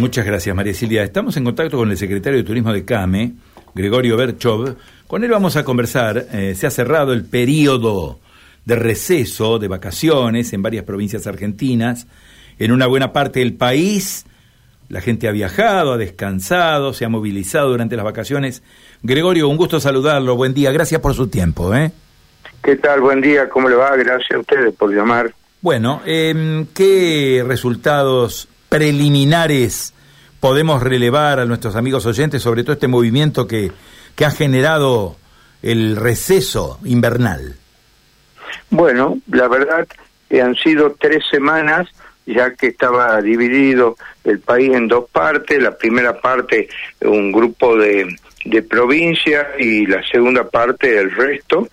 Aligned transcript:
muchas 0.00 0.24
gracias 0.24 0.56
María 0.56 0.72
Silvia. 0.72 1.02
Estamos 1.02 1.36
en 1.36 1.44
contacto 1.44 1.76
con 1.76 1.90
el 1.90 1.98
secretario 1.98 2.38
de 2.38 2.44
Turismo 2.44 2.72
de 2.72 2.84
CAME, 2.84 3.34
Gregorio 3.74 4.16
Berchov. 4.16 4.76
Con 5.06 5.22
él 5.24 5.30
vamos 5.30 5.56
a 5.56 5.64
conversar. 5.64 6.26
Eh, 6.32 6.54
se 6.56 6.66
ha 6.66 6.70
cerrado 6.70 7.12
el 7.12 7.24
periodo 7.24 8.18
de 8.64 8.76
receso, 8.76 9.58
de 9.58 9.68
vacaciones 9.68 10.52
en 10.52 10.62
varias 10.62 10.84
provincias 10.84 11.26
argentinas. 11.26 12.06
En 12.58 12.72
una 12.72 12.86
buena 12.86 13.12
parte 13.12 13.40
del 13.40 13.54
país 13.54 14.24
la 14.88 15.00
gente 15.00 15.28
ha 15.28 15.32
viajado, 15.32 15.92
ha 15.92 15.98
descansado, 15.98 16.92
se 16.94 17.04
ha 17.04 17.08
movilizado 17.08 17.68
durante 17.68 17.94
las 17.94 18.04
vacaciones. 18.04 18.62
Gregorio, 19.02 19.48
un 19.48 19.56
gusto 19.56 19.80
saludarlo. 19.80 20.34
Buen 20.34 20.54
día. 20.54 20.72
Gracias 20.72 21.00
por 21.00 21.14
su 21.14 21.28
tiempo. 21.28 21.74
¿eh? 21.74 21.92
¿Qué 22.62 22.76
tal? 22.76 23.00
Buen 23.00 23.20
día. 23.20 23.48
¿Cómo 23.48 23.68
le 23.68 23.76
va? 23.76 23.94
Gracias 23.96 24.32
a 24.32 24.38
ustedes 24.38 24.74
por 24.74 24.92
llamar. 24.92 25.32
Bueno, 25.60 26.00
eh, 26.06 26.64
¿qué 26.74 27.44
resultados 27.46 28.48
preliminares 28.70 29.92
podemos 30.40 30.82
relevar 30.82 31.38
a 31.38 31.44
nuestros 31.44 31.76
amigos 31.76 32.06
oyentes 32.06 32.40
sobre 32.40 32.62
todo 32.62 32.72
este 32.72 32.88
movimiento 32.88 33.46
que, 33.46 33.70
que 34.16 34.24
ha 34.24 34.30
generado 34.30 35.16
el 35.62 35.96
receso 35.96 36.78
invernal? 36.84 37.56
Bueno, 38.70 39.18
la 39.30 39.48
verdad 39.48 39.86
que 40.28 40.40
han 40.40 40.54
sido 40.54 40.96
tres 40.98 41.24
semanas 41.30 41.88
ya 42.24 42.54
que 42.54 42.68
estaba 42.68 43.20
dividido 43.20 43.96
el 44.24 44.38
país 44.38 44.72
en 44.72 44.88
dos 44.88 45.10
partes, 45.10 45.60
la 45.60 45.76
primera 45.76 46.20
parte 46.20 46.68
un 47.00 47.32
grupo 47.32 47.76
de, 47.76 48.16
de 48.44 48.62
provincias 48.62 49.46
y 49.58 49.86
la 49.86 50.02
segunda 50.08 50.48
parte 50.48 50.98
el 50.98 51.10
resto, 51.10 51.68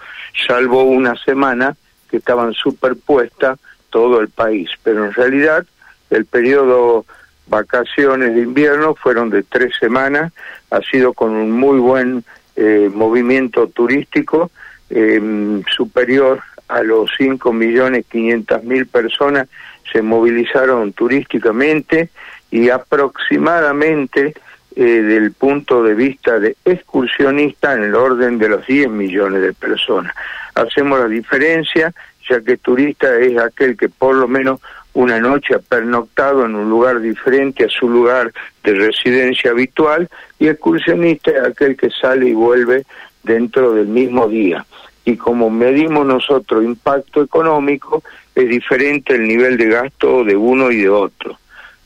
salvo 0.47 0.83
una 0.83 1.15
semana 1.23 1.75
que 2.09 2.17
estaban 2.17 2.53
superpuestas 2.53 3.59
todo 3.89 4.19
el 4.19 4.29
país, 4.29 4.69
pero 4.83 5.05
en 5.05 5.13
realidad 5.13 5.65
el 6.09 6.25
periodo 6.25 7.05
vacaciones 7.47 8.35
de 8.35 8.41
invierno 8.41 8.95
fueron 8.95 9.29
de 9.29 9.43
tres 9.43 9.73
semanas, 9.79 10.33
ha 10.69 10.81
sido 10.81 11.13
con 11.13 11.31
un 11.31 11.51
muy 11.51 11.79
buen 11.79 12.23
eh, 12.55 12.89
movimiento 12.93 13.67
turístico, 13.67 14.51
eh, 14.89 15.61
superior 15.69 16.41
a 16.67 16.81
los 16.81 17.11
5 17.17 17.53
millones 17.53 18.05
500 18.09 18.63
mil 18.63 18.87
personas 18.87 19.47
se 19.91 20.01
movilizaron 20.01 20.93
turísticamente 20.93 22.09
y 22.51 22.69
aproximadamente 22.69 24.33
eh, 24.75 24.83
del 24.83 25.31
punto 25.31 25.83
de 25.83 25.95
vista 25.95 26.39
de 26.39 26.55
excursionista 26.65 27.73
en 27.73 27.83
el 27.83 27.95
orden 27.95 28.37
de 28.37 28.49
los 28.49 28.65
10 28.67 28.89
millones 28.89 29.41
de 29.41 29.53
personas. 29.53 30.13
Hacemos 30.55 30.99
la 30.99 31.07
diferencia, 31.07 31.93
ya 32.29 32.41
que 32.41 32.57
turista 32.57 33.17
es 33.17 33.37
aquel 33.37 33.77
que 33.77 33.89
por 33.89 34.15
lo 34.15 34.27
menos 34.27 34.59
una 34.97 35.19
noche 35.19 35.53
ha 35.53 35.59
pernoctado 35.59 36.43
en 36.43 36.55
un 36.55 36.71
lugar 36.71 36.99
diferente 36.99 37.65
a 37.65 37.69
su 37.69 37.87
lugar 37.87 38.33
de 38.63 38.73
residencia 38.73 39.51
habitual 39.51 40.09
y 40.39 40.47
excursionista 40.47 41.29
es 41.29 41.43
aquel 41.43 41.77
que 41.77 41.91
sale 41.91 42.29
y 42.29 42.33
vuelve 42.33 42.83
dentro 43.21 43.73
del 43.73 43.85
mismo 43.85 44.27
día. 44.27 44.65
Y 45.05 45.15
como 45.15 45.51
medimos 45.51 46.03
nosotros 46.03 46.63
impacto 46.63 47.21
económico, 47.21 48.01
es 48.33 48.49
diferente 48.49 49.13
el 49.13 49.27
nivel 49.27 49.55
de 49.57 49.67
gasto 49.67 50.23
de 50.23 50.35
uno 50.35 50.71
y 50.71 50.77
de 50.77 50.89
otro. 50.89 51.37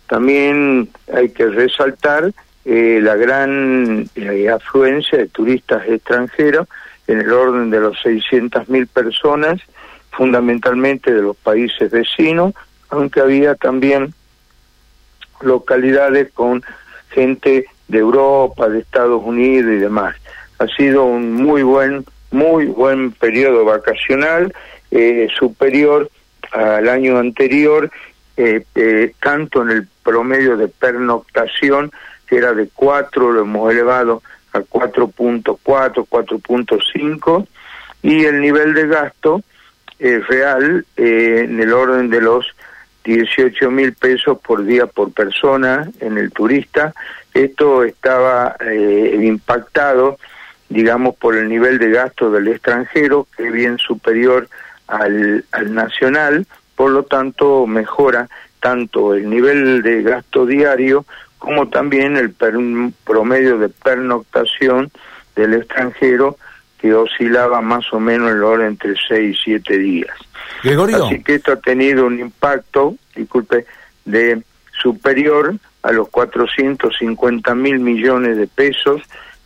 También 0.08 0.88
hay 1.14 1.32
que 1.32 1.48
resaltar 1.48 2.32
eh, 2.64 3.00
la 3.04 3.18
gran 3.18 4.10
eh, 4.16 4.50
afluencia 4.50 5.18
de 5.18 5.28
turistas 5.28 5.84
extranjeros 5.86 6.66
en 7.08 7.20
el 7.20 7.32
orden 7.34 7.72
de 7.72 7.82
los 7.82 7.98
600.000 7.98 8.88
personas, 8.88 9.60
fundamentalmente 10.12 11.14
de 11.14 11.22
los 11.22 11.36
países 11.36 11.92
vecinos, 11.92 12.54
aunque 12.92 13.22
había 13.22 13.56
también 13.56 14.14
localidades 15.42 16.32
con 16.34 16.64
gente 17.10 17.66
de 17.88 17.98
Europa, 17.98 18.70
de 18.70 18.80
Estados 18.80 19.22
Unidos 19.24 19.72
y 19.72 19.78
demás. 19.78 20.16
Ha 20.60 20.68
sido 20.68 21.06
un 21.06 21.34
muy 21.34 21.64
buen, 21.64 22.06
muy 22.32 22.66
buen 22.66 23.12
periodo 23.14 23.66
vacacional, 23.66 24.54
eh, 24.92 25.28
superior 25.38 26.10
al 26.52 26.88
año 26.90 27.18
anterior, 27.18 27.90
eh, 28.38 28.64
eh, 28.76 29.14
tanto 29.22 29.62
en 29.64 29.70
el 29.72 29.88
promedio 30.04 30.58
de 30.58 30.68
pernoctación, 30.68 31.92
que 32.28 32.38
era 32.38 32.54
de 32.54 32.70
4, 32.74 33.32
lo 33.32 33.42
hemos 33.42 33.72
elevado 33.72 34.22
a 34.54 34.60
4.4, 34.60 35.56
4.5, 36.08 37.48
y 38.04 38.26
el 38.26 38.42
nivel 38.42 38.74
de 38.74 38.88
gasto 38.88 39.42
real 40.00 40.84
en 40.96 41.60
el 41.60 41.72
orden 41.72 42.10
de 42.10 42.22
los 42.22 42.56
18 43.04 43.72
mil 43.72 43.94
pesos 43.94 44.40
por 44.40 44.66
día 44.66 44.86
por 44.86 45.12
persona 45.12 45.90
en 46.00 46.18
el 46.18 46.32
turista. 46.32 46.94
Esto 47.34 47.84
estaba 47.84 48.56
eh, 48.60 49.20
impactado, 49.22 50.18
digamos, 50.70 51.16
por 51.16 51.36
el 51.36 51.50
nivel 51.50 51.78
de 51.80 51.92
gasto 51.92 52.32
del 52.32 52.48
extranjero, 52.48 53.28
que 53.36 53.48
es 53.48 53.52
bien 53.52 53.78
superior 53.78 54.48
al, 54.88 55.46
al 55.52 55.74
nacional, 55.74 56.46
por 56.76 56.92
lo 56.92 57.04
tanto 57.04 57.66
mejora 57.68 58.28
tanto 58.60 59.14
el 59.14 59.30
nivel 59.30 59.82
de 59.82 60.04
gasto 60.04 60.46
diario 60.46 61.06
como 61.40 61.70
también 61.70 62.18
el 62.18 62.32
promedio 63.04 63.58
de 63.58 63.70
pernoctación 63.70 64.92
del 65.36 65.56
extranjero, 65.56 66.38
que 66.82 66.94
oscilaba 66.96 67.62
más 67.62 67.86
o 67.94 68.00
menos 68.00 68.32
en 68.32 68.38
el 68.38 68.44
orden 68.44 68.68
entre 68.70 68.96
6 69.08 69.38
y 69.38 69.44
7 69.44 69.78
días. 69.78 70.18
Así 71.06 71.24
que 71.24 71.36
esto 71.36 71.52
ha 71.52 71.58
tenido 71.58 72.08
un 72.08 72.20
impacto, 72.20 72.96
disculpe, 73.16 73.66
de 74.04 74.42
superior 74.82 75.56
a 75.84 75.92
los 75.92 76.10
450 76.10 77.54
mil 77.54 77.80
millones 77.80 78.38
de 78.38 78.48
pesos, 78.48 79.02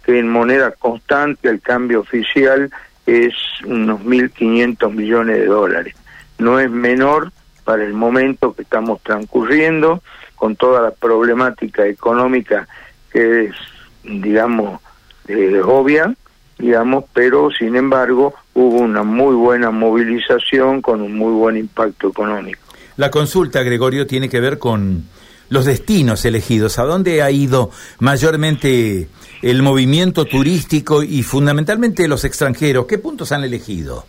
que 0.06 0.18
en 0.18 0.29
moneda 0.29 0.72
constante 0.72 1.50
el 1.50 1.62
cambio 1.62 2.01
oficial 2.01 2.72
es 3.06 3.34
unos 3.66 4.02
1.500 4.02 4.91
millones 4.94 5.38
de 5.40 5.46
dólares. 5.46 5.96
No 6.38 6.59
es 6.59 6.72
menor 6.72 7.31
para 7.66 7.84
el 7.84 7.94
momento 7.94 8.53
que 8.53 8.62
estamos 8.62 9.02
transcurriendo, 9.03 10.02
con 10.35 10.56
toda 10.56 10.81
la 10.81 10.91
problemática 10.91 11.85
económica 11.85 12.67
que 13.12 13.46
es, 13.46 13.56
digamos, 14.03 14.81
eh, 15.28 15.62
obvia, 15.63 16.13
digamos, 16.57 17.05
pero 17.13 17.49
sin 17.51 17.75
embargo 17.75 18.33
hubo 18.53 18.77
una 18.77 19.03
muy 19.03 19.35
buena 19.35 19.71
movilización 19.71 20.81
con 20.81 21.01
un 21.01 21.17
muy 21.17 21.33
buen 21.33 21.57
impacto 21.57 22.09
económico. 22.09 22.59
La 22.97 23.11
consulta, 23.11 23.61
Gregorio, 23.63 24.07
tiene 24.07 24.29
que 24.29 24.39
ver 24.39 24.57
con 24.57 25.03
los 25.49 25.66
destinos 25.66 26.23
elegidos. 26.25 26.79
¿A 26.79 26.83
dónde 26.83 27.21
ha 27.21 27.29
ido 27.29 27.71
mayormente 27.99 29.09
el 29.41 29.61
movimiento 29.61 30.25
turístico 30.25 31.03
y 31.03 31.23
fundamentalmente 31.23 32.07
los 32.07 32.23
extranjeros? 32.23 32.85
¿Qué 32.85 32.97
puntos 32.97 33.31
han 33.31 33.43
elegido? 33.43 34.05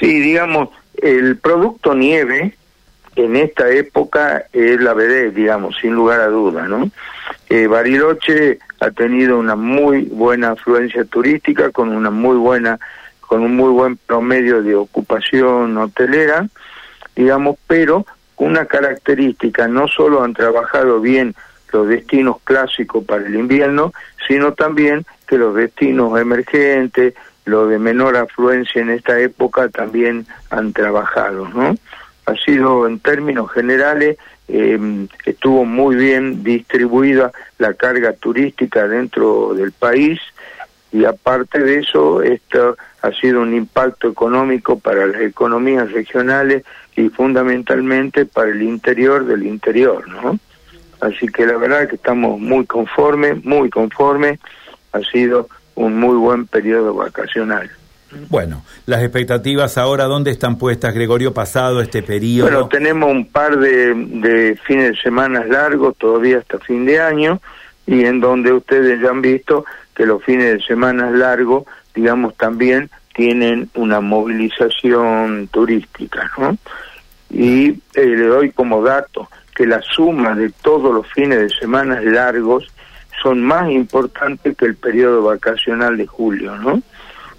Sí, 0.00 0.20
digamos, 0.20 0.70
el 0.96 1.36
producto 1.36 1.94
nieve 1.94 2.54
en 3.16 3.36
esta 3.36 3.70
época 3.70 4.46
es 4.52 4.80
la 4.80 4.94
BD, 4.94 5.32
digamos, 5.34 5.76
sin 5.80 5.92
lugar 5.92 6.20
a 6.20 6.28
duda, 6.28 6.66
¿no? 6.66 6.90
Eh, 7.48 7.66
Bariloche 7.66 8.58
ha 8.80 8.90
tenido 8.90 9.38
una 9.38 9.56
muy 9.56 10.04
buena 10.04 10.50
afluencia 10.50 11.04
turística 11.04 11.70
con 11.70 11.88
una 11.88 12.10
muy 12.10 12.36
buena 12.36 12.78
con 13.20 13.42
un 13.42 13.56
muy 13.56 13.70
buen 13.70 13.98
promedio 13.98 14.62
de 14.62 14.74
ocupación 14.74 15.76
hotelera, 15.76 16.48
digamos, 17.14 17.56
pero 17.66 18.06
una 18.38 18.64
característica, 18.64 19.68
no 19.68 19.86
solo 19.86 20.22
han 20.22 20.32
trabajado 20.32 21.00
bien 21.00 21.34
los 21.70 21.88
destinos 21.88 22.38
clásicos 22.44 23.04
para 23.04 23.26
el 23.26 23.34
invierno, 23.34 23.92
sino 24.26 24.54
también 24.54 25.04
que 25.26 25.36
los 25.36 25.54
destinos 25.54 26.18
emergentes, 26.18 27.14
los 27.44 27.68
de 27.68 27.78
menor 27.78 28.16
afluencia 28.16 28.80
en 28.80 28.90
esta 28.90 29.18
época 29.20 29.68
también 29.68 30.26
han 30.50 30.72
trabajado, 30.72 31.48
¿no? 31.48 31.74
Ha 32.26 32.34
sido 32.36 32.86
en 32.86 32.98
términos 32.98 33.50
generales 33.50 34.16
eh, 34.48 35.06
estuvo 35.26 35.64
muy 35.64 35.96
bien 35.96 36.42
distribuida 36.42 37.32
la 37.58 37.74
carga 37.74 38.14
turística 38.14 38.88
dentro 38.88 39.54
del 39.54 39.72
país 39.72 40.20
y 40.90 41.04
aparte 41.04 41.58
de 41.58 41.80
eso 41.80 42.22
esto 42.22 42.76
ha 43.02 43.12
sido 43.12 43.42
un 43.42 43.54
impacto 43.54 44.08
económico 44.08 44.78
para 44.78 45.06
las 45.06 45.20
economías 45.20 45.92
regionales 45.92 46.64
y 46.96 47.08
fundamentalmente 47.10 48.24
para 48.24 48.50
el 48.50 48.62
interior 48.62 49.26
del 49.26 49.46
interior, 49.46 50.08
¿no? 50.08 50.38
Así 51.00 51.28
que 51.28 51.46
la 51.46 51.56
verdad 51.56 51.88
que 51.88 51.94
estamos 51.94 52.40
muy 52.40 52.66
conformes, 52.66 53.44
muy 53.44 53.70
conformes, 53.70 54.40
ha 54.92 55.00
sido 55.00 55.48
un 55.74 56.00
muy 56.00 56.16
buen 56.16 56.46
periodo 56.46 56.94
vacacional. 56.94 57.70
Bueno, 58.28 58.64
las 58.86 59.02
expectativas 59.02 59.76
ahora, 59.76 60.04
¿dónde 60.04 60.30
están 60.30 60.56
puestas, 60.56 60.94
Gregorio, 60.94 61.34
pasado 61.34 61.80
este 61.80 62.02
periodo? 62.02 62.50
Bueno, 62.50 62.68
tenemos 62.68 63.10
un 63.10 63.26
par 63.26 63.58
de, 63.58 64.58
fines 64.66 64.92
de 64.92 64.96
semana 65.02 65.44
largos, 65.44 65.96
todavía 65.96 66.38
hasta 66.38 66.58
fin 66.58 66.86
de 66.86 67.00
año, 67.00 67.40
y 67.86 68.04
en 68.04 68.20
donde 68.20 68.52
ustedes 68.52 69.00
ya 69.00 69.10
han 69.10 69.20
visto 69.20 69.64
que 69.94 70.06
los 70.06 70.22
fines 70.24 70.54
de 70.54 70.60
semana 70.60 71.10
largos, 71.10 71.64
digamos, 71.94 72.34
también 72.36 72.90
tienen 73.14 73.68
una 73.74 74.00
movilización 74.00 75.48
turística, 75.48 76.30
¿no? 76.38 76.56
Y 77.30 77.70
eh, 77.94 78.06
le 78.06 78.26
doy 78.26 78.52
como 78.52 78.82
dato 78.82 79.28
que 79.54 79.66
la 79.66 79.82
suma 79.82 80.34
de 80.34 80.50
todos 80.50 80.94
los 80.94 81.06
fines 81.12 81.40
de 81.40 81.50
semana 81.50 82.00
largos 82.00 82.64
son 83.22 83.42
más 83.42 83.70
importantes 83.70 84.56
que 84.56 84.66
el 84.66 84.76
periodo 84.76 85.24
vacacional 85.24 85.96
de 85.96 86.06
julio, 86.06 86.56
¿no? 86.56 86.80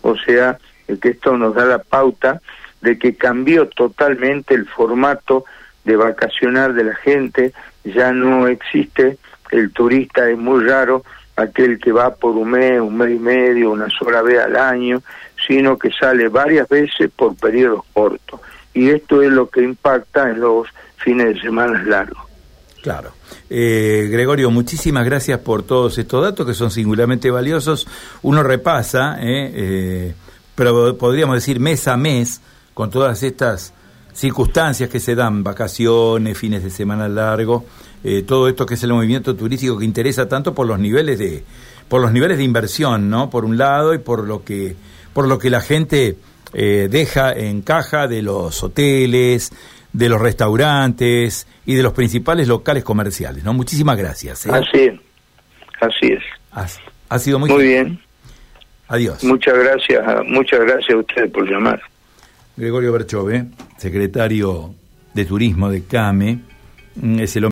O 0.02 0.16
sea, 0.16 0.58
que 0.98 1.10
esto 1.10 1.38
nos 1.38 1.54
da 1.56 1.66
la 1.66 1.80
pauta 1.80 2.42
de 2.82 2.98
que 2.98 3.16
cambió 3.16 3.68
totalmente 3.68 4.56
el 4.56 4.66
formato 4.66 5.46
de 5.84 5.96
vacacionar 5.96 6.74
de 6.74 6.86
la 6.86 6.96
gente, 6.96 7.54
ya 7.84 8.12
no 8.12 8.48
existe 8.48 9.18
el 9.52 9.72
turista, 9.72 10.30
es 10.30 10.38
muy 10.38 10.64
raro 10.64 11.04
aquel 11.36 11.80
que 11.80 11.92
va 11.92 12.16
por 12.16 12.36
un 12.36 12.52
mes, 12.52 12.80
un 12.80 12.98
mes 12.98 13.12
y 13.12 13.20
medio, 13.20 13.72
una 13.72 13.90
sola 13.90 14.22
vez 14.22 14.40
al 14.40 14.56
año, 14.56 15.02
sino 15.48 15.78
que 15.78 15.90
sale 15.92 16.28
varias 16.28 16.68
veces 16.68 17.10
por 17.16 17.36
periodos 17.36 17.84
cortos. 17.94 18.40
Y 18.74 18.90
esto 18.90 19.22
es 19.22 19.32
lo 19.32 19.50
que 19.50 19.62
impacta 19.62 20.30
en 20.30 20.42
los 20.42 20.68
fines 20.98 21.36
de 21.36 21.42
semana 21.42 21.82
largos. 21.84 22.29
Claro. 22.82 23.12
Eh, 23.50 24.08
Gregorio, 24.12 24.52
muchísimas 24.52 25.06
gracias 25.06 25.40
por 25.40 25.64
todos 25.64 25.98
estos 25.98 26.24
datos 26.24 26.46
que 26.46 26.54
son 26.54 26.72
singularmente 26.72 27.30
valiosos. 27.30 27.88
Uno 28.22 28.44
repasa, 28.44 29.18
eh, 29.20 29.52
eh, 29.54 30.14
pero 30.56 30.98
podríamos 30.98 31.36
decir 31.36 31.60
mes 31.60 31.88
a 31.88 31.98
mes, 31.98 32.42
con 32.74 32.90
todas 32.90 33.24
estas 33.24 33.74
circunstancias 34.14 34.90
que 34.90 35.00
se 35.00 35.16
dan, 35.16 35.44
vacaciones, 35.44 36.38
fines 36.38 36.64
de 36.64 36.70
semana 36.70 37.08
largo, 37.08 37.66
eh, 38.04 38.24
todo 38.26 38.48
esto 38.48 38.66
que 38.66 38.76
es 38.76 38.84
el 38.84 38.94
movimiento 38.94 39.36
turístico 39.36 39.78
que 39.78 39.86
interesa 39.86 40.28
tanto 40.28 40.54
por 40.54 40.68
los 40.68 40.80
niveles 40.80 41.20
de 41.20 41.44
por 41.88 42.02
los 42.02 42.12
niveles 42.12 42.38
de 42.38 42.44
inversión, 42.44 43.10
¿no? 43.10 43.30
Por 43.30 43.46
un 43.46 43.58
lado 43.58 43.94
y 43.94 43.98
por 43.98 44.28
lo 44.28 44.44
que 44.44 44.76
por 45.14 45.28
lo 45.28 45.40
que 45.40 45.50
la 45.50 45.60
gente 45.60 46.18
eh, 46.54 46.88
deja 46.90 47.34
en 47.34 47.62
caja 47.62 48.08
de 48.08 48.22
los 48.22 48.64
hoteles, 48.64 49.52
de 49.94 50.10
los 50.10 50.22
restaurantes 50.22 51.48
y 51.66 51.76
de 51.76 51.84
los 51.84 51.94
principales 51.94 52.48
locales 52.48 52.84
comerciales, 52.84 53.44
¿no? 53.44 53.54
Muchísimas 53.54 53.98
gracias. 53.98 54.46
¿eh? 54.46 54.52
Así 54.52 54.80
es, 54.80 55.00
así 55.82 56.08
es. 56.08 56.24
Ha, 57.10 57.20
sido 57.20 57.40
muy, 57.40 57.50
muy 57.50 57.64
bien. 57.64 58.00
Adiós. 58.88 59.24
Muchas 59.24 59.58
gracias, 59.58 60.04
muchas 60.26 60.60
gracias 60.62 60.90
a 60.90 60.98
ustedes 60.98 61.32
por 61.32 61.50
llamar. 61.50 61.82
Gregorio 62.58 62.92
Berchove, 62.92 63.46
secretario 63.78 64.74
de 65.14 65.26
Turismo 65.26 65.70
de 65.70 65.86
CAME, 65.86 66.40
mm, 66.96 67.20
es 67.20 67.36
el 67.36 67.46